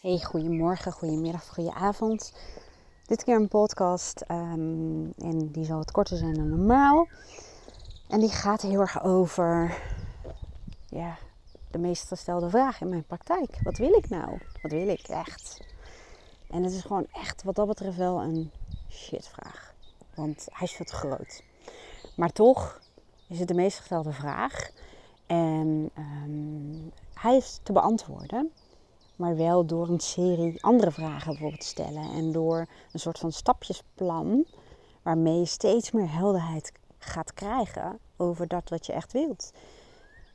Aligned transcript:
Hey, 0.00 0.20
goedemorgen, 0.20 0.92
goedemiddag, 0.92 1.48
goedenavond. 1.48 2.32
Dit 3.06 3.24
keer 3.24 3.36
een 3.36 3.48
podcast 3.48 4.20
ehm, 4.20 5.10
en 5.18 5.48
die 5.52 5.64
zal 5.64 5.76
wat 5.76 5.90
korter 5.90 6.16
zijn 6.16 6.34
dan 6.34 6.48
normaal. 6.48 7.08
En 8.08 8.20
die 8.20 8.28
gaat 8.28 8.62
heel 8.62 8.80
erg 8.80 9.02
over 9.02 9.82
ja, 10.88 11.18
de 11.70 11.78
meest 11.78 12.08
gestelde 12.08 12.50
vraag 12.50 12.80
in 12.80 12.88
mijn 12.88 13.04
praktijk. 13.04 13.58
Wat 13.62 13.78
wil 13.78 13.92
ik 13.92 14.08
nou? 14.08 14.38
Wat 14.62 14.72
wil 14.72 14.88
ik 14.88 15.08
echt? 15.08 15.66
En 16.50 16.62
het 16.62 16.72
is 16.72 16.82
gewoon 16.82 17.06
echt 17.12 17.42
wat 17.42 17.54
dat 17.54 17.66
betreft 17.66 17.96
wel 17.96 18.22
een 18.22 18.50
shitvraag. 18.90 19.74
Want 20.14 20.46
hij 20.52 20.66
is 20.66 20.72
veel 20.72 20.86
te 20.86 20.94
groot. 20.94 21.42
Maar 22.16 22.32
toch 22.32 22.80
is 23.28 23.38
het 23.38 23.48
de 23.48 23.54
meest 23.54 23.78
gestelde 23.78 24.12
vraag. 24.12 24.70
En 25.26 25.90
um, 25.98 26.92
hij 27.14 27.36
is 27.36 27.60
te 27.62 27.72
beantwoorden 27.72 28.52
maar 29.20 29.36
wel 29.36 29.66
door 29.66 29.88
een 29.88 30.00
serie 30.00 30.62
andere 30.62 30.90
vragen 30.90 31.30
bijvoorbeeld 31.30 31.60
te 31.60 31.66
stellen. 31.66 32.10
En 32.10 32.32
door 32.32 32.66
een 32.92 33.00
soort 33.00 33.18
van 33.18 33.32
stapjesplan 33.32 34.46
waarmee 35.02 35.38
je 35.38 35.46
steeds 35.46 35.90
meer 35.90 36.12
helderheid 36.12 36.72
gaat 36.98 37.34
krijgen 37.34 37.98
over 38.16 38.48
dat 38.48 38.68
wat 38.68 38.86
je 38.86 38.92
echt 38.92 39.12
wilt. 39.12 39.52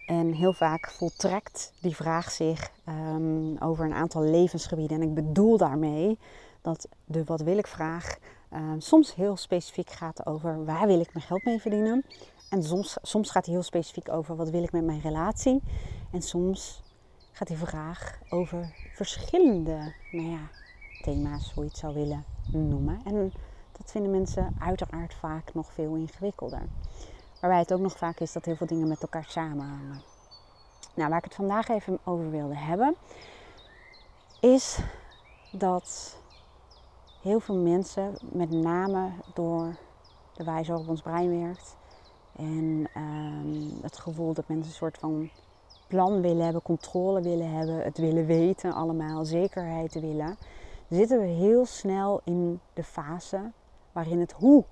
En 0.05 0.31
heel 0.31 0.53
vaak 0.53 0.91
voltrekt 0.91 1.73
die 1.81 1.95
vraag 1.95 2.31
zich 2.31 2.71
um, 2.89 3.57
over 3.57 3.85
een 3.85 3.93
aantal 3.93 4.21
levensgebieden. 4.21 5.01
En 5.01 5.07
ik 5.07 5.13
bedoel 5.13 5.57
daarmee 5.57 6.17
dat 6.61 6.87
de 7.05 7.23
wat 7.23 7.41
wil 7.41 7.57
ik 7.57 7.67
vraag 7.67 8.17
um, 8.53 8.81
soms 8.81 9.15
heel 9.15 9.37
specifiek 9.37 9.89
gaat 9.89 10.25
over 10.25 10.65
waar 10.65 10.87
wil 10.87 10.99
ik 10.99 11.13
mijn 11.13 11.25
geld 11.25 11.43
mee 11.43 11.61
verdienen. 11.61 12.05
En 12.49 12.63
soms, 12.63 12.97
soms 13.01 13.29
gaat 13.29 13.45
hij 13.45 13.53
heel 13.53 13.63
specifiek 13.63 14.09
over 14.09 14.35
wat 14.35 14.49
wil 14.49 14.63
ik 14.63 14.71
met 14.71 14.85
mijn 14.85 15.01
relatie. 15.01 15.61
En 16.11 16.21
soms 16.21 16.83
gaat 17.35 17.47
die 17.47 17.57
vraag 17.57 18.19
over 18.29 18.73
verschillende 18.93 19.93
nou 20.11 20.29
ja, 20.29 20.49
thema's, 21.01 21.51
hoe 21.53 21.63
je 21.63 21.69
het 21.69 21.79
zou 21.79 21.93
willen 21.93 22.23
noemen. 22.51 23.01
En 23.05 23.33
dat 23.71 23.91
vinden 23.91 24.11
mensen 24.11 24.55
uiteraard 24.59 25.13
vaak 25.13 25.53
nog 25.53 25.73
veel 25.73 25.95
ingewikkelder. 25.95 26.61
Waarbij 27.41 27.59
het 27.59 27.73
ook 27.73 27.79
nog 27.79 27.97
vaak 27.97 28.19
is 28.19 28.31
dat 28.31 28.45
heel 28.45 28.55
veel 28.55 28.67
dingen 28.67 28.87
met 28.87 29.01
elkaar 29.01 29.25
samenhangen. 29.27 30.01
Nou, 30.93 31.09
waar 31.09 31.17
ik 31.17 31.23
het 31.23 31.35
vandaag 31.35 31.67
even 31.67 31.99
over 32.03 32.31
wilde 32.31 32.57
hebben, 32.57 32.95
is 34.39 34.79
dat 35.51 36.17
heel 37.21 37.39
veel 37.39 37.57
mensen, 37.57 38.13
met 38.31 38.49
name 38.49 39.11
door 39.33 39.75
de 40.33 40.43
wijze 40.43 40.71
waarop 40.71 40.89
ons 40.89 41.01
brein 41.01 41.41
werkt 41.41 41.75
en 42.35 42.89
um, 42.97 43.79
het 43.81 43.97
gevoel 43.97 44.33
dat 44.33 44.47
mensen 44.47 44.69
een 44.69 44.77
soort 44.77 44.97
van 44.97 45.29
plan 45.87 46.21
willen 46.21 46.43
hebben, 46.43 46.61
controle 46.61 47.21
willen 47.21 47.51
hebben, 47.51 47.83
het 47.83 47.97
willen 47.97 48.25
weten 48.25 48.73
allemaal, 48.73 49.25
zekerheid 49.25 49.93
willen, 49.93 50.37
zitten 50.89 51.19
we 51.19 51.25
heel 51.25 51.65
snel 51.65 52.21
in 52.23 52.59
de 52.73 52.83
fase 52.83 53.51
waarin 53.91 54.19
het 54.19 54.31
hoe 54.31 54.63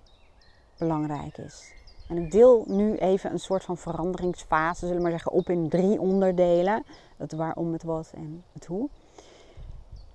belangrijk 0.78 1.38
is. 1.38 1.74
En 2.08 2.18
ik 2.18 2.32
deel 2.32 2.64
nu 2.68 2.96
even 2.96 3.32
een 3.32 3.40
soort 3.40 3.64
van 3.64 3.78
veranderingsfase, 3.78 4.80
zullen 4.80 4.96
we 4.96 5.02
maar 5.02 5.12
zeggen, 5.12 5.32
op 5.32 5.50
in 5.50 5.70
drie 5.70 6.00
onderdelen. 6.00 6.84
Het 7.18 7.34
waarom, 7.34 7.74
het 7.74 7.84
wat 7.84 8.12
en 8.16 8.44
het 8.52 8.66
hoe. 8.66 8.90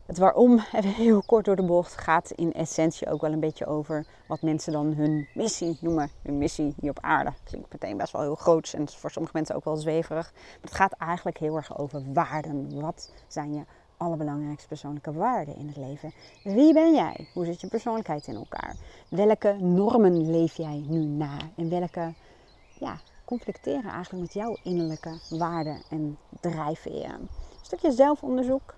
Het 0.08 0.18
waarom, 0.18 0.58
even 0.72 0.90
heel 0.90 1.22
kort 1.26 1.44
door 1.44 1.56
de 1.56 1.62
bocht, 1.62 1.96
gaat 1.96 2.30
in 2.30 2.52
essentie 2.52 3.10
ook 3.10 3.20
wel 3.20 3.32
een 3.32 3.40
beetje 3.40 3.66
over 3.66 4.06
wat 4.28 4.42
mensen 4.42 4.72
dan 4.72 4.86
hun 4.86 5.28
missie 5.34 5.78
noemen. 5.80 6.10
Hun 6.22 6.38
missie 6.38 6.74
hier 6.80 6.90
op 6.90 7.00
aarde. 7.00 7.32
Klinkt 7.44 7.72
meteen 7.72 7.96
best 7.96 8.12
wel 8.12 8.22
heel 8.22 8.34
groot 8.34 8.72
en 8.76 8.88
voor 8.88 9.10
sommige 9.10 9.36
mensen 9.36 9.54
ook 9.54 9.64
wel 9.64 9.76
zweverig. 9.76 10.32
Maar 10.32 10.60
het 10.60 10.74
gaat 10.74 10.92
eigenlijk 10.92 11.38
heel 11.38 11.56
erg 11.56 11.78
over 11.78 12.12
waarden. 12.12 12.80
Wat 12.80 13.12
zijn 13.26 13.54
je 13.54 13.64
allerbelangrijkste 13.96 14.68
persoonlijke 14.68 15.12
waarden 15.12 15.56
in 15.56 15.66
het 15.66 15.76
leven? 15.76 16.12
Wie 16.42 16.72
ben 16.72 16.94
jij? 16.94 17.28
Hoe 17.34 17.44
zit 17.44 17.60
je 17.60 17.68
persoonlijkheid 17.68 18.26
in 18.26 18.34
elkaar? 18.34 18.76
Welke 19.08 19.56
normen 19.60 20.30
leef 20.30 20.56
jij 20.56 20.84
nu 20.86 20.98
na? 20.98 21.36
En 21.56 21.68
welke 21.68 22.14
ja, 22.78 22.98
conflicteren 23.24 23.90
eigenlijk 23.90 24.24
met 24.24 24.32
jouw 24.32 24.56
innerlijke 24.62 25.18
waarden 25.30 25.82
en 25.90 26.18
drijfveren? 26.40 27.20
Een 27.20 27.28
stukje 27.62 27.92
zelfonderzoek. 27.92 28.74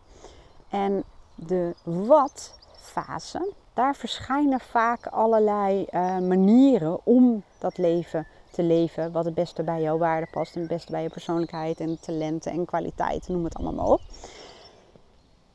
En 0.69 1.05
de 1.47 1.75
wat-fase, 1.83 3.53
daar 3.75 3.97
verschijnen 3.97 4.61
vaak 4.61 5.07
allerlei 5.07 5.87
uh, 5.91 6.19
manieren 6.19 7.01
om 7.05 7.43
dat 7.59 7.79
leven 7.79 8.27
te 8.51 8.63
leven. 8.63 9.13
Wat 9.13 9.25
het 9.25 9.35
beste 9.35 9.63
bij 9.63 9.83
jouw 9.83 9.99
waarde 9.99 10.27
past 10.31 10.55
en 10.55 10.61
het 10.61 10.71
beste 10.71 10.91
bij 10.91 11.03
je 11.03 11.09
persoonlijkheid 11.09 11.81
en 11.81 12.01
talenten 12.01 12.53
en 12.53 12.65
kwaliteiten, 12.65 13.33
noem 13.33 13.45
het 13.45 13.55
allemaal 13.55 13.75
maar 13.75 13.93
op. 13.93 14.01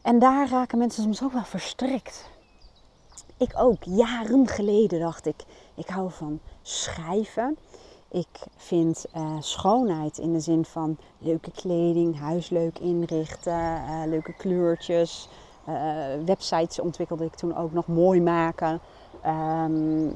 En 0.01 0.19
daar 0.19 0.49
raken 0.49 0.77
mensen 0.77 1.03
soms 1.03 1.23
ook 1.23 1.31
wel 1.31 1.43
verstrikt. 1.43 2.29
Ik 3.37 3.51
ook. 3.57 3.83
Jaren 3.83 4.47
geleden 4.47 4.99
dacht 4.99 5.25
ik, 5.25 5.43
ik 5.75 5.87
hou 5.87 6.11
van 6.11 6.39
schrijven. 6.61 7.57
Ik 8.11 8.39
vind 8.55 9.05
uh, 9.15 9.35
schoonheid 9.39 10.17
in 10.17 10.33
de 10.33 10.39
zin 10.39 10.65
van 10.65 10.97
leuke 11.17 11.51
kleding, 11.51 12.19
huis 12.19 12.49
leuk 12.49 12.79
inrichten, 12.79 13.53
uh, 13.53 14.01
leuke 14.05 14.33
kleurtjes, 14.33 15.29
websites 16.25 16.79
ontwikkelde 16.79 17.25
ik 17.25 17.35
toen 17.35 17.57
ook 17.57 17.71
nog 17.71 17.87
mooi 17.87 18.21
maken. 18.21 18.81
Um, 19.25 20.11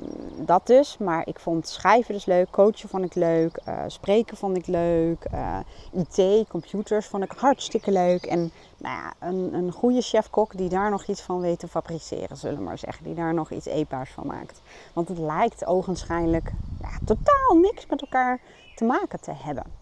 dat 0.46 0.68
dus. 0.68 0.98
Maar 0.98 1.28
ik 1.28 1.40
vond 1.40 1.68
schrijven 1.68 2.14
dus 2.14 2.26
leuk, 2.26 2.52
coachen 2.52 2.90
vond 2.90 3.06
ik 3.06 3.16
leuk, 3.16 3.62
uh, 3.68 3.84
spreken 3.88 4.38
vond 4.38 4.58
ik 4.58 4.68
leuk, 4.68 5.26
uh, 5.34 5.58
IT, 5.92 6.48
computers 6.48 7.08
vond 7.08 7.24
ik 7.24 7.32
hartstikke 7.32 7.92
leuk. 7.92 8.26
En 8.26 8.52
nou 8.78 8.96
ja, 8.96 9.14
een, 9.28 9.54
een 9.54 9.72
goede 9.72 10.02
chef-kok 10.02 10.58
die 10.58 10.70
daar 10.70 10.90
nog 10.90 11.06
iets 11.06 11.22
van 11.22 11.42
weet 11.42 11.60
te 11.60 11.68
fabriceren, 11.68 12.38
zullen 12.38 12.58
we 12.58 12.64
maar 12.64 12.78
zeggen. 12.78 13.04
Die 13.04 13.16
daar 13.16 13.34
nog 13.34 13.52
iets 13.52 13.66
eetbaars 13.66 14.12
van 14.12 14.28
maakt. 14.28 14.62
Want 14.94 15.08
het 15.08 15.18
lijkt 15.18 15.66
ogenschijnlijk 15.66 16.52
ja, 16.82 16.98
totaal 17.06 17.56
niks 17.62 17.86
met 17.86 18.02
elkaar 18.02 18.40
te 18.76 18.84
maken 18.84 19.22
te 19.22 19.34
hebben. 19.36 19.79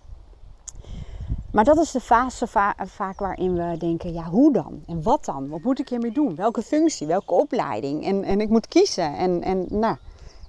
Maar 1.58 1.66
dat 1.66 1.78
is 1.78 1.92
de 1.92 2.00
fase 2.00 2.48
vaak 2.78 3.20
waarin 3.20 3.54
we 3.54 3.78
denken, 3.78 4.14
ja 4.14 4.24
hoe 4.24 4.54
dan? 4.54 4.84
En 4.88 5.04
wat 5.04 5.26
dan? 5.26 5.50
Wat 5.50 5.62
moet 5.62 5.80
ik 5.80 5.90
hiermee 5.90 6.12
doen? 6.12 6.36
Welke 6.36 6.62
functie? 6.62 7.08
Welke 7.08 7.34
opleiding? 7.34 8.06
En, 8.06 8.24
en 8.24 8.42
ik 8.42 8.50
moet 8.50 8.68
kiezen. 8.68 9.16
En, 9.16 9.42
en, 9.42 9.66
nou, 9.70 9.98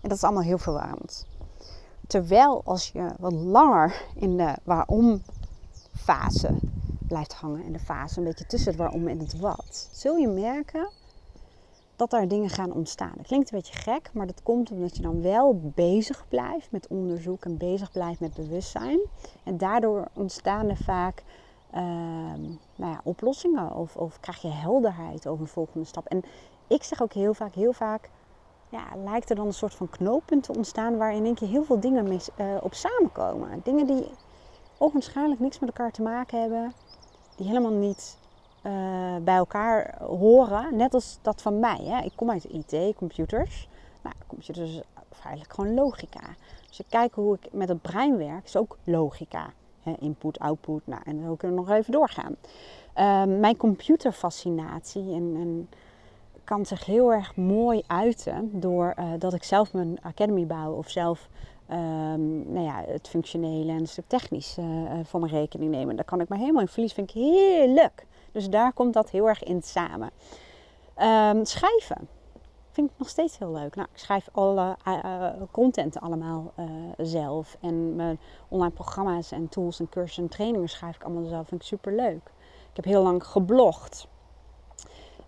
en 0.03 0.09
dat 0.09 0.13
is 0.13 0.23
allemaal 0.23 0.43
heel 0.43 0.59
verwarrend. 0.59 1.27
Terwijl 2.07 2.63
als 2.65 2.91
je 2.93 3.07
wat 3.19 3.33
langer 3.33 4.03
in 4.15 4.37
de 4.37 4.55
waarom 4.65 5.23
fase 5.95 6.55
blijft 7.07 7.33
hangen 7.33 7.65
en 7.65 7.73
de 7.73 7.79
fase 7.79 8.19
een 8.19 8.25
beetje 8.25 8.47
tussen 8.47 8.69
het 8.69 8.79
waarom 8.79 9.09
en 9.09 9.19
het 9.19 9.39
wat, 9.39 9.89
zul 9.93 10.17
je 10.17 10.29
merken 10.29 10.89
dat 11.99 12.11
daar 12.11 12.29
dingen 12.29 12.49
gaan 12.49 12.73
ontstaan. 12.73 13.13
Dat 13.17 13.27
klinkt 13.27 13.53
een 13.53 13.59
beetje 13.59 13.79
gek, 13.79 14.11
maar 14.13 14.27
dat 14.27 14.43
komt 14.43 14.71
omdat 14.71 14.97
je 14.97 15.03
dan 15.03 15.23
wel 15.23 15.61
bezig 15.75 16.29
blijft 16.29 16.71
met 16.71 16.87
onderzoek 16.87 17.45
en 17.45 17.57
bezig 17.57 17.93
blijft 17.93 18.21
met 18.21 18.35
bewustzijn. 18.35 19.01
En 19.45 19.57
daardoor 19.59 20.09
ontstaan 20.13 20.69
er 20.69 20.77
vaak 20.77 21.23
ehm, 21.71 22.43
nou 22.77 22.93
ja, 22.93 23.01
oplossingen 23.05 23.75
of, 23.75 23.97
of 23.97 24.21
krijg 24.21 24.43
je 24.43 24.49
helderheid 24.49 25.27
over 25.27 25.43
een 25.43 25.51
volgende 25.51 25.87
stap. 25.87 26.07
En 26.07 26.23
ik 26.67 26.83
zeg 26.83 27.03
ook 27.03 27.13
heel 27.13 27.35
vaak, 27.35 27.55
heel 27.55 27.73
vaak 27.73 28.11
ja, 28.69 28.85
lijkt 29.05 29.31
er 29.31 29.37
dan 29.37 29.47
een 29.47 29.53
soort 29.53 29.75
van 29.75 29.89
knooppunt 29.89 30.43
te 30.43 30.53
ontstaan 30.57 30.97
waar 30.97 31.15
in 31.15 31.25
één 31.25 31.35
keer 31.35 31.49
heel 31.49 31.65
veel 31.65 31.81
dingen 31.81 32.09
mee, 32.09 32.21
uh, 32.41 32.47
op 32.61 32.75
samenkomen. 32.75 33.61
Dingen 33.65 33.87
die 33.87 34.11
onwaarschijnlijk 34.79 35.41
niks 35.41 35.59
met 35.59 35.69
elkaar 35.69 35.93
te 35.93 36.03
maken 36.03 36.41
hebben, 36.41 36.73
die 37.37 37.47
helemaal 37.47 37.73
niet 37.73 38.19
uh, 38.63 39.17
bij 39.23 39.37
elkaar 39.37 39.95
horen. 40.03 40.77
Net 40.77 40.95
als 40.95 41.19
dat 41.23 41.43
van 41.43 41.61
mij. 41.61 41.81
Hè. 41.83 42.05
Ik 42.05 42.13
kom 42.15 42.31
uit 42.31 42.45
IT, 42.45 42.97
computers. 42.97 43.69
Nou, 44.03 44.15
computers 44.27 44.71
is 44.71 44.83
feitelijk 45.11 45.53
gewoon 45.53 45.75
logica. 45.75 46.21
Als 46.69 46.77
je 46.77 46.85
kijkt 46.89 47.15
hoe 47.15 47.39
ik 47.41 47.53
met 47.53 47.69
het 47.69 47.83
brein 47.83 48.17
werk, 48.17 48.45
is 48.45 48.57
ook 48.57 48.79
logica. 48.85 49.53
Hè. 49.83 49.95
Input, 49.99 50.39
output. 50.39 50.87
Nou, 50.87 51.03
en 51.05 51.23
dan 51.23 51.37
kunnen 51.37 51.57
we 51.59 51.65
nog 51.65 51.77
even 51.79 51.93
doorgaan. 51.93 52.37
Uh, 52.97 53.39
mijn 53.41 53.57
computerfascinatie 53.57 55.13
en, 55.13 55.35
en, 55.37 55.69
kan 56.45 56.67
zich 56.67 56.85
heel 56.85 57.13
erg 57.13 57.37
mooi 57.37 57.83
uiten 57.87 58.61
door 58.61 58.95
uh, 58.99 59.05
dat 59.19 59.35
ik 59.35 59.45
zelf 59.45 59.73
mijn 59.73 59.99
academy 60.03 60.47
bouw 60.47 60.73
of 60.73 60.91
zelf 60.91 61.29
um, 61.71 62.53
nou 62.53 62.65
ja, 62.65 62.85
het 62.87 63.09
functionele 63.09 63.73
en 63.73 63.79
het 63.79 63.89
stuk 63.89 64.05
technisch 64.07 64.57
uh, 64.59 64.65
voor 65.03 65.21
mijn 65.21 65.33
rekening 65.33 65.71
nemen. 65.71 65.97
Daar 65.97 66.05
kan 66.05 66.21
ik 66.21 66.29
me 66.29 66.37
helemaal 66.37 66.61
in 66.61 66.69
verliezen. 66.69 66.97
Vind 66.97 67.11
ik 67.11 67.17
heerlijk. 67.17 68.07
Dus 68.33 68.49
daar 68.49 68.73
komt 68.73 68.95
dat 68.95 69.11
heel 69.11 69.29
erg 69.29 69.43
in 69.43 69.63
samen. 69.63 70.11
Um, 70.97 71.45
schrijven 71.45 72.09
vind 72.79 72.91
ik 72.91 72.99
nog 72.99 73.09
steeds 73.09 73.39
heel 73.39 73.53
leuk. 73.53 73.75
Nou, 73.75 73.89
ik 73.93 73.99
schrijf 73.99 74.29
alle 74.33 74.77
uh, 74.87 75.31
content 75.51 76.01
allemaal 76.01 76.53
uh, 76.57 76.67
zelf. 76.97 77.57
En 77.61 77.97
mijn 77.97 78.19
online 78.49 78.73
programma's 78.73 79.33
en 79.33 79.49
tools 79.49 79.81
en 79.81 79.89
cursussen 79.89 80.23
en 80.23 80.29
trainingen 80.29 80.69
schrijf 80.69 80.97
ik 80.97 81.03
allemaal 81.03 81.25
zelf. 81.25 81.49
Vind 81.49 81.61
ik 81.61 81.67
super 81.67 81.95
leuk. 81.95 82.23
Ik 82.71 82.77
heb 82.77 82.85
heel 82.85 83.03
lang 83.03 83.25
geblogd. 83.25 84.09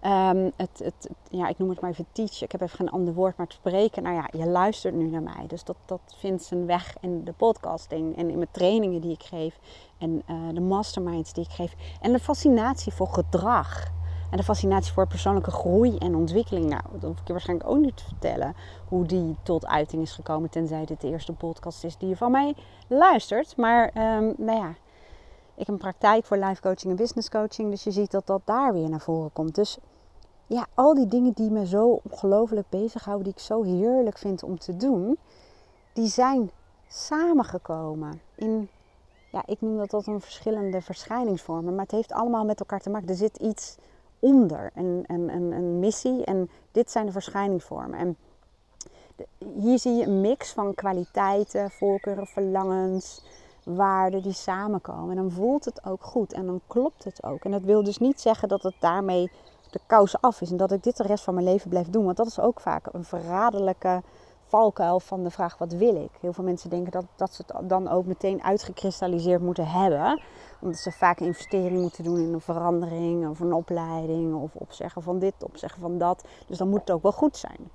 Um, 0.05 0.53
het, 0.57 0.79
het, 0.85 1.11
ja, 1.29 1.49
ik 1.49 1.59
noem 1.59 1.69
het 1.69 1.81
maar 1.81 1.91
even 1.91 2.07
teach. 2.13 2.43
Ik 2.43 2.53
heb 2.53 2.61
even 2.61 2.77
geen 2.77 2.91
ander 2.91 3.15
woord, 3.15 3.37
maar 3.37 3.47
te 3.47 3.55
spreken. 3.55 4.03
Nou 4.03 4.15
ja, 4.15 4.29
je 4.33 4.47
luistert 4.47 4.95
nu 4.95 5.09
naar 5.09 5.23
mij. 5.23 5.47
Dus 5.47 5.65
dat, 5.65 5.77
dat 5.85 6.01
vindt 6.17 6.43
zijn 6.43 6.67
weg 6.67 6.97
in 7.01 7.25
de 7.25 7.33
podcasting 7.33 8.17
en 8.17 8.31
in 8.31 8.37
mijn 8.37 8.51
trainingen 8.51 9.01
die 9.01 9.13
ik 9.13 9.23
geef. 9.23 9.59
En 9.99 10.23
uh, 10.31 10.55
de 10.55 10.61
masterminds 10.61 11.33
die 11.33 11.45
ik 11.45 11.51
geef. 11.51 11.75
En 12.01 12.13
de 12.13 12.19
fascinatie 12.19 12.93
voor 12.93 13.09
gedrag. 13.09 13.91
En 14.31 14.37
de 14.37 14.43
fascinatie 14.43 14.93
voor 14.93 15.07
persoonlijke 15.07 15.51
groei 15.51 15.97
en 15.97 16.15
ontwikkeling. 16.15 16.69
Nou, 16.69 16.83
dat 16.93 17.03
hoef 17.03 17.21
ik 17.21 17.27
je 17.27 17.33
waarschijnlijk 17.33 17.71
ook 17.71 17.79
niet 17.79 17.97
te 17.97 18.05
vertellen 18.05 18.55
hoe 18.89 19.07
die 19.07 19.37
tot 19.43 19.67
uiting 19.67 20.03
is 20.03 20.13
gekomen. 20.13 20.51
Tenzij 20.51 20.85
dit 20.85 21.01
de 21.01 21.09
eerste 21.09 21.33
podcast 21.33 21.85
is 21.85 21.97
die 21.97 22.09
je 22.09 22.17
van 22.17 22.31
mij 22.31 22.55
luistert. 22.87 23.57
Maar 23.57 23.85
um, 23.85 24.35
nou 24.37 24.59
ja, 24.59 24.71
ik 25.55 25.67
heb 25.67 25.69
een 25.69 25.77
praktijk 25.77 26.25
voor 26.25 26.37
life 26.37 26.61
coaching 26.61 26.91
en 26.91 26.97
business 26.97 27.29
coaching. 27.29 27.71
Dus 27.71 27.85
je 27.85 27.91
ziet 27.91 28.11
dat 28.11 28.27
dat 28.27 28.41
daar 28.45 28.73
weer 28.73 28.89
naar 28.89 29.01
voren 29.01 29.33
komt. 29.33 29.55
Dus 29.55 29.79
ja, 30.55 30.67
al 30.75 30.95
die 30.95 31.07
dingen 31.07 31.33
die 31.33 31.51
me 31.51 31.67
zo 31.67 32.01
ongelooflijk 32.11 32.69
bezighouden, 32.69 33.25
die 33.25 33.33
ik 33.33 33.41
zo 33.41 33.63
heerlijk 33.63 34.19
vind 34.19 34.43
om 34.43 34.59
te 34.59 34.77
doen, 34.77 35.19
die 35.93 36.07
zijn 36.07 36.51
samengekomen 36.89 38.21
in, 38.35 38.69
ja, 39.33 39.43
ik 39.47 39.61
noem 39.61 39.77
dat 39.77 39.89
tot 39.89 40.07
een 40.07 40.21
verschillende 40.21 40.81
verschijningsvormen, 40.81 41.75
maar 41.75 41.83
het 41.83 41.91
heeft 41.91 42.13
allemaal 42.13 42.45
met 42.45 42.61
elkaar 42.61 42.81
te 42.81 42.91
maken. 42.91 43.09
Er 43.09 43.15
zit 43.15 43.37
iets 43.37 43.77
onder, 44.19 44.71
een, 44.75 45.05
een, 45.07 45.53
een 45.53 45.79
missie 45.79 46.25
en 46.25 46.51
dit 46.73 46.91
zijn 46.91 47.07
de 47.07 47.13
verschijningsvormen. 47.13 47.99
En 47.99 48.17
hier 49.61 49.79
zie 49.79 49.93
je 49.93 50.07
een 50.07 50.21
mix 50.21 50.53
van 50.53 50.75
kwaliteiten, 50.75 51.71
voorkeuren, 51.71 52.27
verlangens, 52.27 53.25
waarden 53.65 54.23
die 54.23 54.33
samenkomen. 54.33 55.11
En 55.11 55.17
dan 55.17 55.31
voelt 55.31 55.65
het 55.65 55.85
ook 55.85 56.03
goed 56.03 56.33
en 56.33 56.47
dan 56.47 56.61
klopt 56.67 57.05
het 57.05 57.23
ook. 57.23 57.45
En 57.45 57.51
dat 57.51 57.63
wil 57.63 57.83
dus 57.83 57.99
niet 57.99 58.21
zeggen 58.21 58.49
dat 58.49 58.63
het 58.63 58.75
daarmee 58.79 59.31
de 59.71 59.81
kous 59.87 60.21
af 60.21 60.41
is 60.41 60.51
en 60.51 60.57
dat 60.57 60.73
ik 60.73 60.83
dit 60.83 60.97
de 60.97 61.03
rest 61.03 61.25
van 61.25 61.35
mijn 61.35 61.47
leven 61.47 61.71
blijf 61.71 61.89
doen. 61.89 62.05
Want 62.05 62.17
dat 62.17 62.27
is 62.27 62.41
ook 62.41 62.61
vaak 62.61 62.89
een 62.93 63.05
verraderlijke 63.05 64.03
valkuil 64.51 65.01
van 65.01 65.23
de 65.23 65.31
vraag 65.31 65.59
wat 65.59 65.73
wil 65.73 65.95
ik. 65.95 66.11
Heel 66.21 66.33
veel 66.33 66.45
mensen 66.45 66.71
denken 66.71 66.93
dat, 66.93 67.05
dat 67.17 67.35
ze 67.35 67.43
het 67.47 67.69
dan 67.69 67.89
ook 67.89 68.07
meteen 68.07 68.43
uitgekristalliseerd 68.43 69.43
moeten 69.43 69.67
hebben. 69.67 70.23
Omdat 70.61 70.79
ze 70.79 70.93
vaak 70.93 71.21
een 71.21 71.27
investering 71.27 71.81
moeten 71.81 72.05
doen 72.05 72.19
in 72.19 72.33
een 72.33 72.41
verandering 72.41 73.29
of 73.29 73.41
een 73.41 73.53
opleiding 73.53 74.35
of 74.35 74.55
opzeggen 74.55 75.03
van 75.03 75.19
dit, 75.19 75.35
opzeggen 75.39 75.81
van 75.81 75.99
dat. 75.99 76.25
Dus 76.47 76.59
dan 76.59 76.69
moet 76.69 76.81
het 76.81 76.91
ook 76.91 77.03
wel 77.03 77.13
goed 77.13 77.37
zijn. 77.37 77.71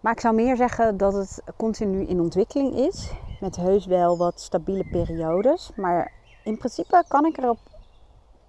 Maar 0.00 0.12
ik 0.12 0.20
zou 0.20 0.34
meer 0.34 0.56
zeggen 0.56 0.96
dat 0.96 1.12
het 1.12 1.42
continu 1.56 2.06
in 2.06 2.20
ontwikkeling 2.20 2.74
is. 2.74 3.10
Met 3.40 3.56
heus 3.56 3.86
wel 3.86 4.16
wat 4.16 4.40
stabiele 4.40 4.88
periodes. 4.90 5.70
Maar 5.76 6.12
in 6.44 6.58
principe 6.58 7.04
kan 7.08 7.26
ik 7.26 7.38
erop 7.38 7.58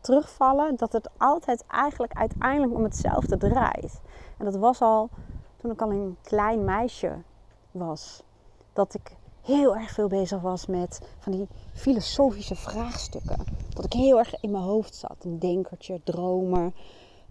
terugvallen 0.01 0.75
dat 0.75 0.93
het 0.93 1.09
altijd 1.17 1.65
eigenlijk 1.67 2.13
uiteindelijk 2.13 2.73
om 2.73 2.83
hetzelfde 2.83 3.37
draait. 3.37 4.01
En 4.37 4.45
dat 4.45 4.55
was 4.55 4.81
al 4.81 5.09
toen 5.57 5.71
ik 5.71 5.81
al 5.81 5.91
een 5.91 6.17
klein 6.23 6.65
meisje 6.65 7.15
was. 7.71 8.23
Dat 8.73 8.93
ik 8.93 9.15
heel 9.41 9.75
erg 9.75 9.91
veel 9.91 10.07
bezig 10.07 10.41
was 10.41 10.65
met 10.65 11.01
van 11.19 11.31
die 11.31 11.47
filosofische 11.73 12.55
vraagstukken. 12.55 13.43
Dat 13.73 13.85
ik 13.85 13.93
heel 13.93 14.17
erg 14.17 14.41
in 14.41 14.51
mijn 14.51 14.63
hoofd 14.63 14.95
zat. 14.95 15.15
Een 15.19 15.39
denkertje, 15.39 16.01
dromer. 16.03 16.71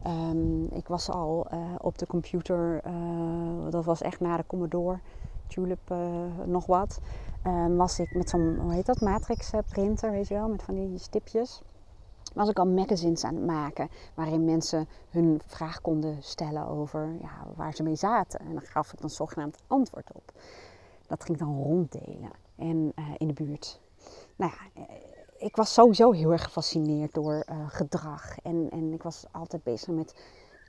Ehm, 0.03 0.65
ik 0.65 0.89
was 0.89 1.11
al 1.11 1.47
uh, 1.53 1.59
op 1.79 1.99
de 1.99 2.07
computer, 2.07 2.81
uh, 2.87 3.71
dat 3.71 3.85
was 3.85 4.01
echt 4.03 4.21
na 4.21 4.37
de 4.37 4.47
Commodore, 4.47 4.99
Tulip, 5.47 5.91
uh, 5.93 5.99
nog 6.45 6.67
wat. 6.67 7.01
Um, 7.47 7.77
was 7.77 7.99
ik 7.99 8.15
met 8.15 8.31
zo'n, 8.31 8.59
hoe 8.61 8.73
heet 8.73 8.87
dat, 8.87 9.01
matrix 9.01 9.51
printer, 9.69 10.11
weet 10.11 10.29
je 10.29 10.35
wel, 10.35 10.49
met 10.49 10.63
van 10.63 10.75
die 10.75 10.99
stipjes 10.99 11.63
was 12.39 12.49
ik 12.49 12.59
al 12.59 12.67
magazines 12.67 13.25
aan 13.25 13.35
het 13.35 13.45
maken 13.45 13.89
waarin 14.15 14.45
mensen 14.45 14.89
hun 15.11 15.41
vraag 15.47 15.81
konden 15.81 16.23
stellen 16.23 16.67
over 16.67 17.17
ja, 17.21 17.47
waar 17.57 17.75
ze 17.75 17.83
mee 17.83 17.95
zaten. 17.95 18.41
En 18.41 18.53
dan 18.53 18.63
gaf 18.63 18.93
ik 18.93 19.01
dan 19.01 19.11
zogenaamd 19.11 19.59
antwoord 19.67 20.13
op. 20.13 20.33
Dat 21.07 21.25
ging 21.25 21.39
dan 21.39 21.63
ronddelen 21.63 22.31
en, 22.57 22.93
uh, 22.95 23.05
in 23.17 23.27
de 23.27 23.33
buurt. 23.33 23.81
Nou 24.37 24.53
ja, 24.53 24.83
eh, 24.83 24.97
ik 25.39 25.57
was 25.57 25.75
sowieso 25.75 26.13
heel 26.13 26.33
erg 26.33 26.43
gefascineerd 26.43 27.15
door 27.15 27.45
uh, 27.51 27.69
gedrag. 27.69 28.39
En, 28.39 28.69
en 28.71 28.93
ik 28.93 29.03
was 29.03 29.25
altijd 29.31 29.63
bezig 29.63 29.89
met 29.89 30.15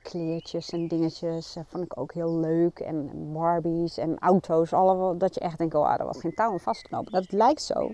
kleertjes 0.02 0.70
en 0.70 0.88
dingetjes. 0.88 1.52
Dat 1.52 1.64
vond 1.68 1.84
ik 1.84 1.98
ook 1.98 2.12
heel 2.12 2.38
leuk. 2.38 2.78
En 2.78 3.10
Barbies 3.32 3.98
en 3.98 4.18
auto's. 4.18 4.72
Allemaal, 4.72 5.18
dat 5.18 5.34
je 5.34 5.40
echt 5.40 5.58
denkt, 5.58 5.74
oh, 5.74 5.86
ah, 5.86 6.04
was 6.04 6.20
geen 6.20 6.34
touw 6.34 6.52
aan 6.52 6.60
vastknopen. 6.60 7.12
Dat 7.12 7.32
lijkt 7.32 7.62
zo. 7.62 7.92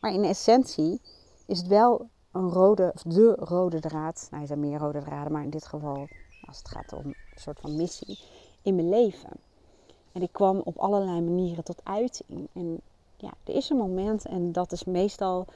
Maar 0.00 0.12
in 0.12 0.24
essentie 0.24 1.00
is 1.46 1.58
het 1.58 1.66
wel 1.66 2.08
een 2.32 2.48
rode, 2.48 2.90
of 2.94 3.02
de 3.02 3.36
rode 3.38 3.80
draad. 3.80 4.28
Nou, 4.30 4.42
er 4.42 4.48
zijn 4.48 4.60
meer 4.60 4.78
rode 4.78 5.00
draden, 5.00 5.32
maar 5.32 5.42
in 5.42 5.50
dit 5.50 5.66
geval, 5.66 6.08
als 6.46 6.58
het 6.58 6.68
gaat 6.68 6.92
om 6.92 7.04
een 7.04 7.14
soort 7.34 7.60
van 7.60 7.76
missie, 7.76 8.18
in 8.62 8.74
mijn 8.74 8.88
leven. 8.88 9.30
En 10.12 10.20
die 10.20 10.28
kwam 10.32 10.60
op 10.64 10.78
allerlei 10.78 11.20
manieren 11.20 11.64
tot 11.64 11.80
uiting. 11.84 12.48
En 12.52 12.80
ja, 13.16 13.32
er 13.44 13.54
is 13.54 13.70
een 13.70 13.76
moment, 13.76 14.26
en 14.26 14.52
dat 14.52 14.72
is 14.72 14.84
meestal 14.84 15.46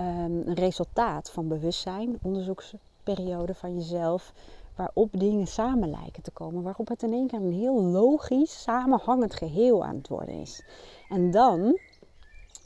um, 0.00 0.42
een 0.46 0.54
resultaat 0.54 1.30
van 1.30 1.48
bewustzijn, 1.48 2.18
onderzoeksperiode 2.22 3.54
van 3.54 3.74
jezelf, 3.74 4.32
waarop 4.74 5.08
dingen 5.12 5.46
samen 5.46 5.90
lijken 5.90 6.22
te 6.22 6.30
komen. 6.30 6.62
Waarop 6.62 6.88
het 6.88 7.02
in 7.02 7.12
één 7.12 7.26
keer 7.26 7.40
een 7.40 7.52
heel 7.52 7.82
logisch, 7.82 8.62
samenhangend 8.62 9.34
geheel 9.34 9.84
aan 9.84 9.96
het 9.96 10.08
worden 10.08 10.40
is. 10.40 10.62
En 11.08 11.30
dan 11.30 11.78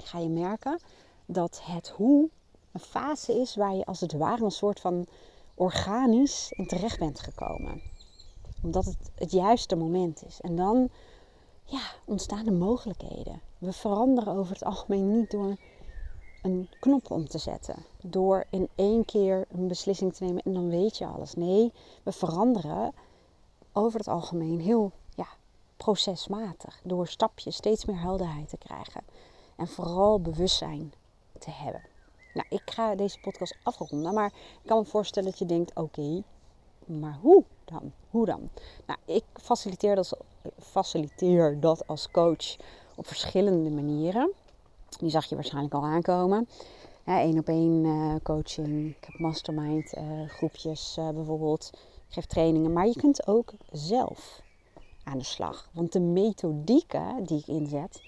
ga 0.03 0.19
je 0.19 0.29
merken 0.29 0.79
dat 1.27 1.61
het 1.65 1.89
hoe 1.89 2.29
een 2.72 2.81
fase 2.81 3.40
is 3.40 3.56
waar 3.56 3.75
je 3.75 3.84
als 3.84 4.00
het 4.00 4.12
ware 4.12 4.44
een 4.44 4.50
soort 4.50 4.81
van 4.81 5.06
organisch 5.55 6.50
in 6.50 6.67
terecht 6.67 6.99
bent 6.99 7.20
gekomen. 7.20 7.82
Omdat 8.62 8.84
het 8.84 9.11
het 9.14 9.31
juiste 9.31 9.76
moment 9.76 10.25
is. 10.26 10.40
En 10.40 10.56
dan 10.56 10.88
ja, 11.64 11.82
ontstaan 12.05 12.44
de 12.44 12.50
mogelijkheden. 12.50 13.40
We 13.58 13.72
veranderen 13.72 14.34
over 14.34 14.52
het 14.52 14.64
algemeen 14.64 15.19
niet 15.19 15.31
door 15.31 15.56
een 16.43 16.69
knop 16.81 17.11
om 17.11 17.28
te 17.28 17.38
zetten. 17.38 17.76
Door 18.02 18.46
in 18.50 18.69
één 18.75 19.05
keer 19.05 19.46
een 19.50 19.69
beslissing 19.69 20.14
te 20.14 20.25
nemen 20.25 20.43
en 20.43 20.52
dan 20.52 20.69
weet 20.69 20.99
je 20.99 21.06
alles. 21.06 21.34
Nee, 21.34 21.72
we 22.02 22.12
veranderen 22.12 22.93
over 23.72 23.99
het 23.99 24.08
algemeen 24.08 24.61
heel 24.61 24.93
ja, 25.14 25.26
procesmatig. 25.76 26.81
Door 26.84 27.08
stapjes 27.08 27.56
steeds 27.56 27.84
meer 27.84 28.00
helderheid 28.00 28.49
te 28.49 28.58
krijgen. 28.58 29.02
En 29.56 29.69
vooral 29.69 30.20
bewustzijn 30.20 30.93
te 31.38 31.50
hebben. 31.50 31.90
Nou, 32.35 32.47
ik 32.49 32.62
ga 32.65 32.94
deze 32.94 33.21
podcast 33.21 33.56
afronden, 33.62 34.15
maar 34.15 34.32
ik 34.62 34.67
kan 34.67 34.79
me 34.79 34.85
voorstellen 34.85 35.31
dat 35.31 35.38
je 35.38 35.47
denkt: 35.47 35.75
oké, 35.75 36.23
maar 36.85 37.19
hoe 37.23 37.44
dan? 37.65 37.93
Hoe 38.11 38.27
dan? 38.27 38.49
Nou, 38.87 38.99
ik 39.05 39.25
faciliteer 39.32 39.94
dat, 39.94 40.17
faciliteer 40.59 41.61
dat 41.61 41.87
als 41.87 42.11
coach 42.11 42.56
op 42.97 43.06
verschillende 43.06 43.71
manieren. 43.71 44.32
Die 44.99 45.11
zag 45.11 45.25
je 45.25 45.35
waarschijnlijk 45.35 45.75
al 45.75 45.85
aankomen. 45.85 46.49
Eén 47.05 47.38
op 47.38 47.49
één 47.49 47.85
uh, 47.85 48.15
coaching. 48.23 48.97
Ik 48.97 49.05
heb 49.05 49.19
mastermind 49.19 49.97
uh, 49.97 50.29
groepjes 50.29 50.97
uh, 50.99 51.09
bijvoorbeeld. 51.09 51.71
Ik 52.09 52.15
geef 52.15 52.27
trainingen. 52.27 52.73
Maar 52.73 52.87
je 52.87 52.97
kunt 52.97 53.27
ook 53.27 53.53
zelf 53.73 54.43
aan 55.05 55.19
de 55.19 55.25
slag. 55.25 55.69
Want 55.72 55.93
de 55.93 56.01
methodieken 56.01 57.25
die 57.25 57.39
ik 57.39 57.46
inzet 57.46 58.03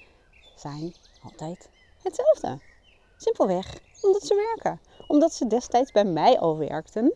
zijn 0.57 0.95
altijd 1.23 1.71
hetzelfde. 2.02 2.59
Simpelweg 3.17 3.81
omdat 4.04 4.26
ze 4.26 4.35
werken. 4.54 4.80
Omdat 5.06 5.32
ze 5.32 5.47
destijds 5.47 5.92
bij 5.92 6.04
mij 6.04 6.38
al 6.38 6.59
werkten. 6.59 7.12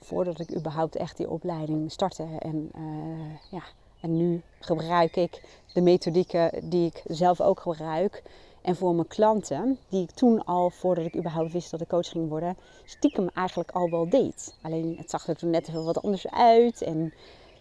Voordat 0.00 0.40
ik 0.40 0.56
überhaupt 0.56 0.96
echt 0.96 1.16
die 1.16 1.30
opleiding 1.30 1.92
startte. 1.92 2.26
En, 2.38 2.70
uh, 2.76 3.34
ja, 3.50 3.62
en 4.00 4.16
nu 4.16 4.42
gebruik 4.60 5.16
ik 5.16 5.42
de 5.72 5.80
methodieken 5.80 6.68
die 6.70 6.86
ik 6.86 7.02
zelf 7.06 7.40
ook 7.40 7.60
gebruik. 7.60 8.22
En 8.62 8.76
voor 8.76 8.94
mijn 8.94 9.06
klanten, 9.06 9.78
die 9.88 10.02
ik 10.02 10.10
toen 10.10 10.44
al, 10.44 10.70
voordat 10.70 11.04
ik 11.04 11.16
überhaupt 11.16 11.52
wist 11.52 11.70
dat 11.70 11.80
ik 11.80 11.88
coach 11.88 12.08
ging 12.08 12.28
worden, 12.28 12.56
stiekem 12.84 13.28
eigenlijk 13.34 13.70
al 13.70 13.90
wel 13.90 14.08
deed. 14.08 14.54
Alleen 14.62 14.96
het 14.96 15.10
zag 15.10 15.28
er 15.28 15.36
toen 15.36 15.50
net 15.50 15.68
even 15.68 15.84
wat 15.84 16.02
anders 16.02 16.28
uit. 16.28 16.82
En 16.82 17.14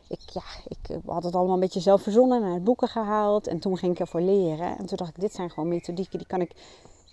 ik, 0.08 0.20
ja, 0.34 0.42
ik 0.68 1.00
had 1.06 1.24
het 1.24 1.36
allemaal 1.36 1.54
een 1.54 1.60
beetje 1.60 1.80
zelf 1.80 2.02
verzonnen 2.02 2.44
en 2.44 2.52
uit 2.52 2.64
boeken 2.64 2.88
gehaald. 2.88 3.48
En 3.48 3.60
toen 3.60 3.78
ging 3.78 3.92
ik 3.92 4.00
ervoor 4.00 4.22
leren. 4.22 4.78
En 4.78 4.86
toen 4.86 4.98
dacht 4.98 5.10
ik, 5.10 5.20
dit 5.20 5.34
zijn 5.34 5.50
gewoon 5.50 5.70
methodieken, 5.70 6.18
die 6.18 6.28
kan 6.28 6.42
ik 6.42 6.52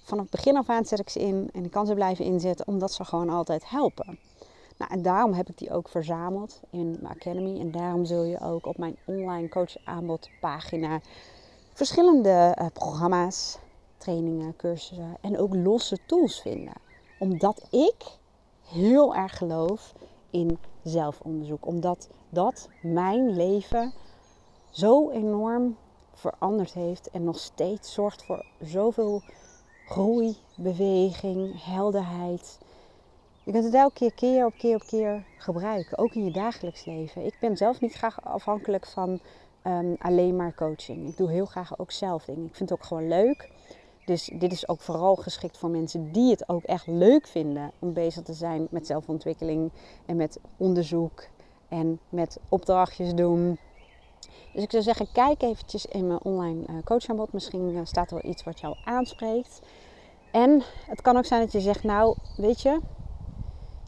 vanaf 0.05 0.23
het 0.23 0.33
begin 0.33 0.57
af 0.57 0.69
aan 0.69 0.85
zet 0.85 0.99
ik 0.99 1.09
ze 1.09 1.21
in 1.21 1.51
en 1.53 1.65
ik 1.65 1.71
kan 1.71 1.87
ze 1.87 1.95
blijven 1.95 2.25
inzetten 2.25 2.67
omdat 2.67 2.93
ze 2.93 3.05
gewoon 3.05 3.29
altijd 3.29 3.71
helpen. 3.71 4.19
Nou, 4.79 4.91
en 4.91 5.03
daarom 5.03 5.33
heb 5.33 5.49
ik 5.49 5.59
die 5.59 5.71
ook 5.71 5.89
verzameld 5.89 6.61
in 6.71 6.99
mijn 7.01 7.15
academy. 7.15 7.61
En 7.61 7.71
daarom 7.71 8.05
zul 8.05 8.23
je 8.23 8.41
ook 8.41 8.67
op 8.67 8.79
mijn 8.79 8.97
online 9.05 9.49
coach 9.49 9.77
aanbodpagina 9.85 11.01
verschillende 11.73 12.57
uh, 12.61 12.67
programma's, 12.73 13.59
trainingen, 13.97 14.57
cursussen 14.57 15.17
en 15.21 15.39
ook 15.39 15.55
losse 15.55 15.99
tools 16.07 16.41
vinden. 16.41 16.75
Omdat 17.19 17.67
ik 17.71 18.19
heel 18.65 19.15
erg 19.15 19.37
geloof 19.37 19.93
in 20.31 20.59
zelfonderzoek. 20.83 21.67
Omdat 21.67 22.09
dat 22.29 22.69
mijn 22.83 23.31
leven 23.37 23.93
zo 24.71 25.11
enorm 25.11 25.77
veranderd 26.15 26.73
heeft 26.73 27.11
en 27.11 27.25
nog 27.25 27.39
steeds 27.39 27.93
zorgt 27.93 28.25
voor 28.25 28.47
zoveel 28.61 29.23
groei, 29.85 30.37
beweging, 30.55 31.65
helderheid. 31.65 32.59
Je 33.43 33.53
kunt 33.53 33.65
het 33.65 33.75
elke 33.75 33.99
keer, 33.99 34.13
keer 34.15 34.47
op 34.47 34.55
keer 34.59 34.75
op 34.75 34.83
keer 34.87 35.25
gebruiken, 35.39 35.99
ook 35.99 36.15
in 36.15 36.25
je 36.25 36.31
dagelijks 36.31 36.85
leven. 36.85 37.25
Ik 37.25 37.37
ben 37.41 37.57
zelf 37.57 37.81
niet 37.81 37.93
graag 37.93 38.25
afhankelijk 38.25 38.87
van 38.87 39.21
ehm, 39.63 39.95
alleen 39.99 40.37
maar 40.37 40.55
coaching. 40.55 41.09
Ik 41.09 41.17
doe 41.17 41.31
heel 41.31 41.47
graag 41.47 41.79
ook 41.79 41.91
zelf 41.91 42.25
dingen. 42.25 42.47
Ik 42.47 42.55
vind 42.55 42.71
het 42.71 42.79
ook 42.79 42.85
gewoon 42.85 43.09
leuk. 43.09 43.51
Dus 44.05 44.31
dit 44.35 44.53
is 44.53 44.69
ook 44.69 44.81
vooral 44.81 45.17
geschikt 45.17 45.59
voor 45.59 45.71
mensen 45.71 46.13
die 46.13 46.31
het 46.31 46.49
ook 46.49 46.63
echt 46.63 46.87
leuk 46.87 47.27
vinden 47.27 47.73
om 47.79 47.93
bezig 47.93 48.23
te 48.23 48.33
zijn 48.33 48.67
met 48.71 48.87
zelfontwikkeling 48.87 49.71
en 50.07 50.17
met 50.17 50.39
onderzoek 50.57 51.27
en 51.69 52.01
met 52.09 52.39
opdrachtjes 52.49 53.15
doen. 53.15 53.59
Dus 54.53 54.63
ik 54.63 54.71
zou 54.71 54.83
zeggen, 54.83 55.07
kijk 55.13 55.43
eventjes 55.43 55.87
in 55.87 56.07
mijn 56.07 56.23
online 56.23 56.65
uh, 56.71 56.77
coachaanbod. 56.85 57.33
Misschien 57.33 57.77
eh, 57.77 57.81
staat 57.85 58.11
er 58.11 58.21
wel 58.23 58.31
iets 58.31 58.45
wat 58.45 58.61
jou 58.61 58.77
aanspreekt. 58.85 59.61
En 60.31 60.63
het 60.87 61.01
kan 61.01 61.17
ook 61.17 61.25
zijn 61.25 61.41
dat 61.41 61.53
je 61.53 61.61
zegt, 61.61 61.83
nou, 61.83 62.17
weet 62.37 62.61
je, 62.61 62.81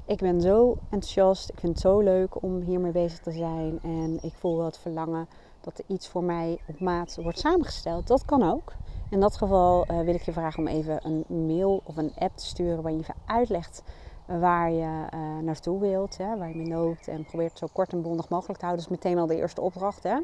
ik 0.06 0.18
ben 0.18 0.40
zo 0.40 0.76
enthousiast. 0.90 1.48
Ik 1.48 1.60
vind 1.60 1.72
het 1.72 1.82
zo 1.82 2.00
leuk 2.00 2.42
om 2.42 2.60
hiermee 2.60 2.92
bezig 2.92 3.18
te 3.18 3.32
zijn. 3.32 3.78
En 3.82 4.18
ik 4.22 4.32
voel 4.34 4.56
wel 4.56 4.66
het 4.66 4.78
verlangen 4.78 5.28
dat 5.60 5.78
er 5.78 5.84
iets 5.86 6.08
voor 6.08 6.24
mij 6.24 6.58
op 6.66 6.80
maat 6.80 7.18
wordt 7.22 7.38
samengesteld. 7.38 8.06
Dat 8.06 8.24
kan 8.24 8.50
ook. 8.50 8.72
In 9.10 9.20
dat 9.20 9.36
geval 9.36 9.86
uh, 9.90 10.00
wil 10.00 10.14
ik 10.14 10.22
je 10.22 10.32
vragen 10.32 10.58
om 10.58 10.66
even 10.66 11.00
een 11.02 11.46
mail 11.46 11.80
of 11.84 11.96
een 11.96 12.12
app 12.18 12.36
te 12.36 12.46
sturen 12.46 12.82
waar 12.82 12.92
je 12.92 12.98
even 12.98 13.14
uitlegt 13.26 13.82
waar 14.26 14.70
je 14.70 15.06
uh, 15.14 15.38
naartoe 15.42 15.80
wilt, 15.80 16.16
hè, 16.16 16.36
waar 16.36 16.48
je 16.48 16.54
mee 16.54 16.68
loopt 16.68 17.08
en 17.08 17.24
probeert 17.24 17.58
zo 17.58 17.66
kort 17.72 17.92
en 17.92 18.02
bondig 18.02 18.28
mogelijk 18.28 18.58
te 18.58 18.64
houden. 18.64 18.84
Dat 18.84 18.92
is 18.92 19.04
meteen 19.04 19.20
al 19.20 19.26
de 19.26 19.36
eerste 19.36 19.60
opdracht. 19.60 20.02
Hè. 20.02 20.18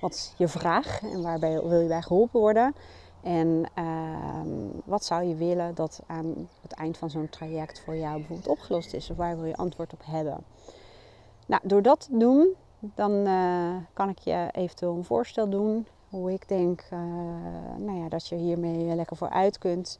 Wat 0.00 0.14
is 0.14 0.34
je 0.36 0.48
vraag 0.48 1.02
en 1.02 1.22
waarbij 1.22 1.62
wil 1.62 1.80
je 1.80 1.88
bij 1.88 2.02
geholpen 2.02 2.40
worden? 2.40 2.74
En 3.22 3.64
uh, 3.78 4.74
wat 4.84 5.04
zou 5.04 5.22
je 5.22 5.34
willen 5.34 5.74
dat 5.74 6.02
aan 6.06 6.48
het 6.62 6.72
eind 6.72 6.96
van 6.96 7.10
zo'n 7.10 7.28
traject 7.28 7.80
voor 7.80 7.96
jou 7.96 8.16
bijvoorbeeld 8.16 8.48
opgelost 8.48 8.92
is? 8.94 9.10
Of 9.10 9.16
waar 9.16 9.36
wil 9.36 9.46
je 9.46 9.56
antwoord 9.56 9.92
op 9.92 10.02
hebben? 10.04 10.44
Nou, 11.46 11.62
door 11.64 11.82
dat 11.82 12.00
te 12.00 12.16
doen, 12.16 12.54
dan 12.78 13.12
uh, 13.12 13.76
kan 13.92 14.08
ik 14.08 14.18
je 14.18 14.48
eventueel 14.52 14.96
een 14.96 15.04
voorstel 15.04 15.48
doen. 15.48 15.86
Hoe 16.08 16.32
ik 16.32 16.48
denk 16.48 16.84
uh, 16.92 16.98
nou 17.76 17.98
ja, 17.98 18.08
dat 18.08 18.28
je 18.28 18.36
hiermee 18.36 18.94
lekker 18.94 19.16
vooruit 19.16 19.58
kunt. 19.58 19.98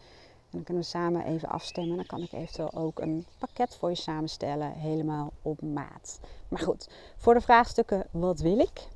Dan 0.53 0.63
kunnen 0.63 0.83
we 0.83 0.89
samen 0.89 1.25
even 1.25 1.49
afstemmen. 1.49 1.97
Dan 1.97 2.07
kan 2.07 2.23
ik 2.23 2.33
eventueel 2.33 2.73
ook 2.75 3.01
een 3.01 3.27
pakket 3.39 3.77
voor 3.77 3.89
je 3.89 3.97
samenstellen, 3.97 4.73
helemaal 4.73 5.33
op 5.43 5.63
maat. 5.63 6.21
Maar 6.49 6.61
goed, 6.61 6.89
voor 7.17 7.35
de 7.35 7.41
vraagstukken 7.41 8.07
wat 8.11 8.41
wil 8.41 8.59
ik 8.59 8.89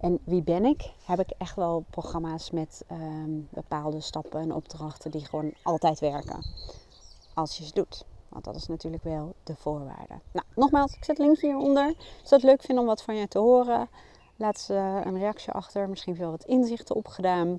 en 0.00 0.18
wie 0.24 0.42
ben 0.42 0.64
ik, 0.64 0.92
heb 1.04 1.20
ik 1.20 1.30
echt 1.38 1.56
wel 1.56 1.84
programma's 1.90 2.50
met 2.50 2.84
um, 2.92 3.48
bepaalde 3.50 4.00
stappen 4.00 4.40
en 4.40 4.54
opdrachten 4.54 5.10
die 5.10 5.24
gewoon 5.24 5.52
altijd 5.62 5.98
werken. 6.00 6.44
Als 7.34 7.56
je 7.58 7.64
ze 7.64 7.72
doet. 7.72 8.04
Want 8.28 8.44
dat 8.44 8.56
is 8.56 8.66
natuurlijk 8.66 9.02
wel 9.02 9.34
de 9.44 9.56
voorwaarde. 9.56 10.20
Nou, 10.32 10.46
nogmaals, 10.54 10.92
ik 10.92 11.04
zet 11.04 11.16
het 11.16 11.26
linkje 11.26 11.46
hieronder. 11.46 11.86
Als 12.20 12.28
je 12.28 12.34
het 12.34 12.44
leuk 12.44 12.62
vindt 12.62 12.80
om 12.80 12.86
wat 12.86 13.02
van 13.02 13.16
je 13.16 13.28
te 13.28 13.38
horen, 13.38 13.88
laat 14.36 14.60
ze 14.60 14.74
een 15.04 15.18
reactie 15.18 15.52
achter. 15.52 15.88
Misschien 15.88 16.16
veel 16.16 16.30
wat 16.30 16.44
inzichten 16.44 16.94
opgedaan. 16.94 17.58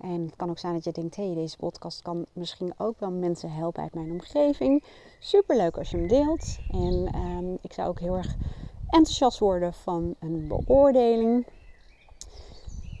En 0.00 0.24
het 0.24 0.36
kan 0.36 0.50
ook 0.50 0.58
zijn 0.58 0.74
dat 0.74 0.84
je 0.84 0.92
denkt, 0.92 1.16
hé, 1.16 1.24
hey, 1.24 1.34
deze 1.34 1.56
podcast 1.56 2.02
kan 2.02 2.26
misschien 2.32 2.72
ook 2.76 3.00
wel 3.00 3.10
mensen 3.10 3.52
helpen 3.52 3.82
uit 3.82 3.94
mijn 3.94 4.10
omgeving. 4.10 4.84
Super 5.18 5.56
leuk 5.56 5.78
als 5.78 5.90
je 5.90 5.96
hem 5.96 6.08
deelt. 6.08 6.58
En 6.70 7.14
um, 7.14 7.58
ik 7.60 7.72
zou 7.72 7.88
ook 7.88 8.00
heel 8.00 8.16
erg 8.16 8.36
enthousiast 8.90 9.38
worden 9.38 9.74
van 9.74 10.14
een 10.18 10.48
beoordeling. 10.48 11.46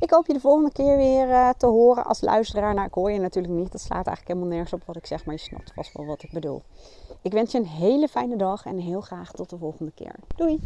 Ik 0.00 0.10
hoop 0.10 0.26
je 0.26 0.32
de 0.32 0.40
volgende 0.40 0.72
keer 0.72 0.96
weer 0.96 1.28
uh, 1.28 1.50
te 1.56 1.66
horen 1.66 2.04
als 2.04 2.20
luisteraar. 2.20 2.74
Nou, 2.74 2.86
ik 2.86 2.94
hoor 2.94 3.12
je 3.12 3.18
natuurlijk 3.18 3.54
niet. 3.54 3.72
Dat 3.72 3.80
slaat 3.80 4.06
eigenlijk 4.06 4.28
helemaal 4.28 4.48
nergens 4.48 4.72
op 4.72 4.86
wat 4.86 4.96
ik 4.96 5.06
zeg, 5.06 5.24
maar 5.24 5.34
je 5.34 5.40
snapt 5.40 5.72
vast 5.74 5.92
wel 5.92 6.06
wat 6.06 6.22
ik 6.22 6.32
bedoel. 6.32 6.62
Ik 7.22 7.32
wens 7.32 7.52
je 7.52 7.58
een 7.58 7.66
hele 7.66 8.08
fijne 8.08 8.36
dag 8.36 8.66
en 8.66 8.78
heel 8.78 9.00
graag 9.00 9.32
tot 9.32 9.50
de 9.50 9.58
volgende 9.58 9.92
keer. 9.94 10.14
Doei! 10.36 10.60